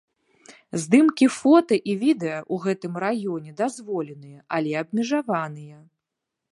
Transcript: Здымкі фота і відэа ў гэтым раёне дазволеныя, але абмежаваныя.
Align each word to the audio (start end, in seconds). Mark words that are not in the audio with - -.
Здымкі 0.83 1.27
фота 1.39 1.75
і 1.93 1.95
відэа 2.05 2.39
ў 2.39 2.55
гэтым 2.65 2.93
раёне 3.05 3.51
дазволеныя, 3.63 4.39
але 4.57 4.71
абмежаваныя. 4.87 5.77